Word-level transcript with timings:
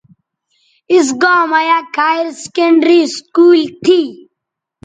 اِس 0.93 1.07
گاں 1.21 1.43
مہ 1.49 1.59
یک 1.69 1.87
ہائیر 1.97 2.27
سیکنڈری 2.41 2.99
سکول 3.15 3.59
تھی 3.83 4.01